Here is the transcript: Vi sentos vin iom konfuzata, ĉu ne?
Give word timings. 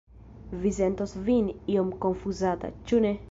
Vi 0.63 0.71
sentos 0.77 1.13
vin 1.27 1.53
iom 1.75 1.93
konfuzata, 2.07 2.73
ĉu 2.91 3.05
ne? 3.07 3.15